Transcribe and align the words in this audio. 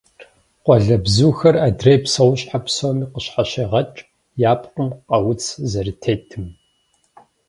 Къуалэбзухэр 0.63 1.55
адрей 1.67 1.99
псэущхьэ 2.03 2.59
псоми 2.65 3.05
къащхьэщегъэкӏ 3.13 3.99
я 4.51 4.53
пкъым 4.61 4.89
къэуц 5.09 5.43
зэрытетым. 5.71 6.45